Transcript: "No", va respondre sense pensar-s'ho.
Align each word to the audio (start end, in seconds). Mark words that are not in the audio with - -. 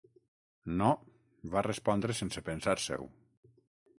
"No", 0.77 0.87
va 1.57 1.63
respondre 1.67 2.17
sense 2.21 2.43
pensar-s'ho. 2.49 3.09